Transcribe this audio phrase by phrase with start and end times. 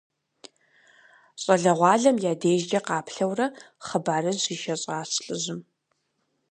[1.41, 3.47] Щӏалэгъуалэм я дежкӏэ къаплъэурэ
[3.85, 5.61] хъыбарыжь ишэщӀащ лӏыжьым.